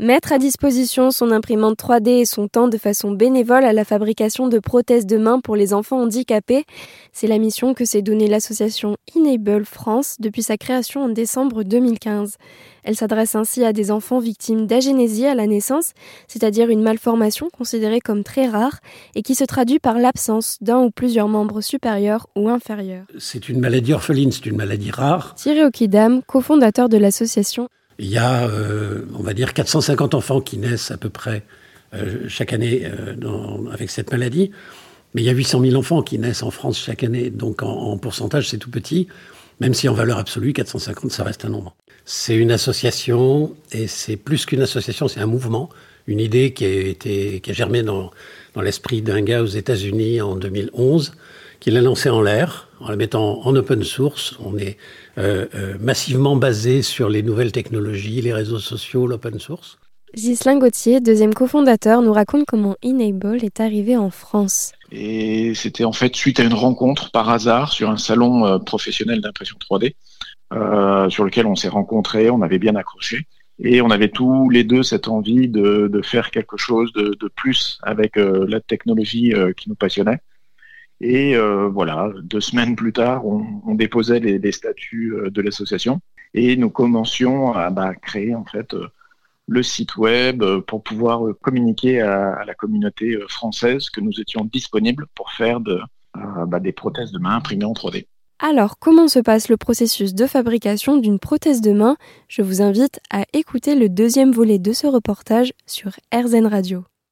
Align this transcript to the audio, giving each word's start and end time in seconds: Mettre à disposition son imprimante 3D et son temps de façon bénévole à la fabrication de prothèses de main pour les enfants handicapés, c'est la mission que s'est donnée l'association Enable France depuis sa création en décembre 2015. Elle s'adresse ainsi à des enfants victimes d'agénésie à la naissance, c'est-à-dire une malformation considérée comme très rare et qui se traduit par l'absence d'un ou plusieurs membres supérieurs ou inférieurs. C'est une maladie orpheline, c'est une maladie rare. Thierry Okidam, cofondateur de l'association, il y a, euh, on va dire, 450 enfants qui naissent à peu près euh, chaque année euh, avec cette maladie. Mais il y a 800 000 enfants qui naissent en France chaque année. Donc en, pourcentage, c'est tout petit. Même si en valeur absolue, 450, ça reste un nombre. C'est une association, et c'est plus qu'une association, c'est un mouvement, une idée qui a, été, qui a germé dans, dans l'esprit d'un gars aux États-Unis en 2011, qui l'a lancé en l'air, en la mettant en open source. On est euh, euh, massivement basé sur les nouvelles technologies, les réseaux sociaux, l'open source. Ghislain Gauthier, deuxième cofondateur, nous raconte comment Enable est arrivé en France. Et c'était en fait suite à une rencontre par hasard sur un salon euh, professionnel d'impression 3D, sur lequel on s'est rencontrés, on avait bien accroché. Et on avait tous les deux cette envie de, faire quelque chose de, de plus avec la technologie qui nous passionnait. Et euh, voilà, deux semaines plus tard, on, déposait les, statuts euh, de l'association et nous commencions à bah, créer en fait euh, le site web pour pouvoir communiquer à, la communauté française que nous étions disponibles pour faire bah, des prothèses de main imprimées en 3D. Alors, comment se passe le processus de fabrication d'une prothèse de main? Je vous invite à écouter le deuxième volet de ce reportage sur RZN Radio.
Mettre 0.00 0.30
à 0.30 0.38
disposition 0.38 1.10
son 1.10 1.32
imprimante 1.32 1.76
3D 1.76 2.20
et 2.20 2.24
son 2.24 2.46
temps 2.46 2.68
de 2.68 2.78
façon 2.78 3.10
bénévole 3.10 3.64
à 3.64 3.72
la 3.72 3.84
fabrication 3.84 4.46
de 4.46 4.60
prothèses 4.60 5.06
de 5.06 5.18
main 5.18 5.40
pour 5.40 5.56
les 5.56 5.74
enfants 5.74 6.00
handicapés, 6.00 6.66
c'est 7.12 7.26
la 7.26 7.38
mission 7.38 7.74
que 7.74 7.84
s'est 7.84 8.00
donnée 8.00 8.28
l'association 8.28 8.94
Enable 9.16 9.64
France 9.64 10.14
depuis 10.20 10.44
sa 10.44 10.56
création 10.56 11.02
en 11.02 11.08
décembre 11.08 11.64
2015. 11.64 12.36
Elle 12.84 12.94
s'adresse 12.94 13.34
ainsi 13.34 13.64
à 13.64 13.72
des 13.72 13.90
enfants 13.90 14.20
victimes 14.20 14.68
d'agénésie 14.68 15.26
à 15.26 15.34
la 15.34 15.48
naissance, 15.48 15.94
c'est-à-dire 16.28 16.70
une 16.70 16.82
malformation 16.82 17.50
considérée 17.50 18.00
comme 18.00 18.22
très 18.22 18.46
rare 18.46 18.78
et 19.16 19.22
qui 19.22 19.34
se 19.34 19.42
traduit 19.42 19.80
par 19.80 19.98
l'absence 19.98 20.58
d'un 20.60 20.78
ou 20.78 20.92
plusieurs 20.92 21.26
membres 21.26 21.60
supérieurs 21.60 22.28
ou 22.36 22.48
inférieurs. 22.48 23.06
C'est 23.18 23.48
une 23.48 23.58
maladie 23.58 23.94
orpheline, 23.94 24.30
c'est 24.30 24.46
une 24.46 24.58
maladie 24.58 24.92
rare. 24.92 25.34
Thierry 25.34 25.64
Okidam, 25.64 26.22
cofondateur 26.22 26.88
de 26.88 26.98
l'association, 26.98 27.68
il 27.98 28.08
y 28.08 28.18
a, 28.18 28.44
euh, 28.44 29.02
on 29.18 29.22
va 29.22 29.34
dire, 29.34 29.52
450 29.52 30.14
enfants 30.14 30.40
qui 30.40 30.58
naissent 30.58 30.90
à 30.90 30.96
peu 30.96 31.10
près 31.10 31.42
euh, 31.94 32.28
chaque 32.28 32.52
année 32.52 32.82
euh, 32.84 33.72
avec 33.72 33.90
cette 33.90 34.12
maladie. 34.12 34.50
Mais 35.14 35.22
il 35.22 35.24
y 35.24 35.30
a 35.30 35.32
800 35.32 35.60
000 35.62 35.74
enfants 35.74 36.02
qui 36.02 36.18
naissent 36.18 36.42
en 36.42 36.50
France 36.50 36.78
chaque 36.78 37.02
année. 37.02 37.30
Donc 37.30 37.62
en, 37.62 37.96
pourcentage, 37.98 38.48
c'est 38.48 38.58
tout 38.58 38.70
petit. 38.70 39.08
Même 39.60 39.74
si 39.74 39.88
en 39.88 39.94
valeur 39.94 40.18
absolue, 40.18 40.52
450, 40.52 41.10
ça 41.10 41.24
reste 41.24 41.44
un 41.44 41.48
nombre. 41.48 41.74
C'est 42.04 42.36
une 42.36 42.52
association, 42.52 43.54
et 43.72 43.86
c'est 43.86 44.16
plus 44.16 44.46
qu'une 44.46 44.62
association, 44.62 45.08
c'est 45.08 45.20
un 45.20 45.26
mouvement, 45.26 45.68
une 46.06 46.20
idée 46.20 46.52
qui 46.52 46.64
a, 46.64 46.68
été, 46.68 47.40
qui 47.40 47.50
a 47.50 47.52
germé 47.52 47.82
dans, 47.82 48.10
dans 48.54 48.62
l'esprit 48.62 49.02
d'un 49.02 49.20
gars 49.20 49.42
aux 49.42 49.46
États-Unis 49.46 50.20
en 50.20 50.36
2011, 50.36 51.12
qui 51.60 51.70
l'a 51.70 51.80
lancé 51.80 52.08
en 52.08 52.22
l'air, 52.22 52.68
en 52.80 52.88
la 52.88 52.96
mettant 52.96 53.40
en 53.44 53.56
open 53.56 53.82
source. 53.82 54.36
On 54.44 54.56
est 54.56 54.76
euh, 55.18 55.46
euh, 55.54 55.74
massivement 55.80 56.36
basé 56.36 56.82
sur 56.82 57.08
les 57.08 57.22
nouvelles 57.22 57.52
technologies, 57.52 58.20
les 58.20 58.32
réseaux 58.32 58.58
sociaux, 58.58 59.06
l'open 59.06 59.38
source. 59.38 59.78
Ghislain 60.14 60.58
Gauthier, 60.58 61.00
deuxième 61.00 61.34
cofondateur, 61.34 62.00
nous 62.00 62.12
raconte 62.12 62.44
comment 62.46 62.76
Enable 62.82 63.44
est 63.44 63.60
arrivé 63.60 63.96
en 63.96 64.10
France. 64.10 64.72
Et 64.90 65.52
c'était 65.54 65.84
en 65.84 65.92
fait 65.92 66.16
suite 66.16 66.40
à 66.40 66.44
une 66.44 66.54
rencontre 66.54 67.10
par 67.10 67.28
hasard 67.28 67.72
sur 67.72 67.90
un 67.90 67.98
salon 67.98 68.46
euh, 68.46 68.58
professionnel 68.58 69.20
d'impression 69.20 69.56
3D, 69.58 69.94
sur 71.10 71.24
lequel 71.24 71.46
on 71.46 71.56
s'est 71.56 71.68
rencontrés, 71.68 72.30
on 72.30 72.40
avait 72.40 72.58
bien 72.58 72.74
accroché. 72.74 73.26
Et 73.60 73.82
on 73.82 73.90
avait 73.90 74.08
tous 74.08 74.48
les 74.50 74.62
deux 74.62 74.84
cette 74.84 75.08
envie 75.08 75.48
de, 75.48 76.00
faire 76.04 76.30
quelque 76.30 76.56
chose 76.56 76.92
de, 76.92 77.16
de 77.20 77.28
plus 77.34 77.78
avec 77.82 78.14
la 78.14 78.60
technologie 78.60 79.34
qui 79.56 79.68
nous 79.68 79.74
passionnait. 79.74 80.20
Et 81.00 81.36
euh, 81.36 81.68
voilà, 81.68 82.10
deux 82.22 82.40
semaines 82.40 82.74
plus 82.74 82.92
tard, 82.92 83.24
on, 83.24 83.74
déposait 83.74 84.18
les, 84.18 84.52
statuts 84.52 85.14
euh, 85.14 85.30
de 85.30 85.40
l'association 85.40 86.00
et 86.34 86.56
nous 86.56 86.70
commencions 86.70 87.52
à 87.52 87.70
bah, 87.70 87.94
créer 87.94 88.34
en 88.34 88.44
fait 88.44 88.74
euh, 88.74 88.88
le 89.46 89.62
site 89.62 89.96
web 89.96 90.44
pour 90.66 90.82
pouvoir 90.82 91.22
communiquer 91.40 92.00
à, 92.00 92.44
la 92.44 92.54
communauté 92.54 93.18
française 93.28 93.88
que 93.88 94.00
nous 94.00 94.20
étions 94.20 94.44
disponibles 94.44 95.06
pour 95.14 95.32
faire 95.32 95.60
bah, 95.60 96.60
des 96.60 96.72
prothèses 96.72 97.12
de 97.12 97.18
main 97.18 97.36
imprimées 97.36 97.64
en 97.64 97.72
3D. 97.72 98.06
Alors, 98.40 98.78
comment 98.78 99.08
se 99.08 99.20
passe 99.20 99.48
le 99.48 99.56
processus 99.56 100.14
de 100.14 100.26
fabrication 100.26 100.98
d'une 100.98 101.18
prothèse 101.18 101.62
de 101.62 101.72
main? 101.72 101.96
Je 102.28 102.42
vous 102.42 102.60
invite 102.60 103.00
à 103.10 103.24
écouter 103.32 103.74
le 103.74 103.88
deuxième 103.88 104.32
volet 104.32 104.58
de 104.58 104.72
ce 104.72 104.86
reportage 104.86 105.54
sur 105.66 105.92
RZN 106.12 106.46
Radio. 106.46 106.84